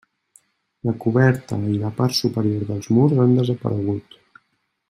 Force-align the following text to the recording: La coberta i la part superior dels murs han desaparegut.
La 0.89 0.93
coberta 1.03 1.59
i 1.73 1.77
la 1.83 1.93
part 2.01 2.17
superior 2.23 2.67
dels 2.73 2.91
murs 2.99 3.17
han 3.27 3.39
desaparegut. 3.41 4.19